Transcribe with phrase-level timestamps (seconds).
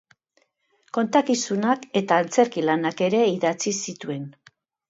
[0.97, 4.29] Kontakizunak eta antzerki-lanak ere idatzi zituen.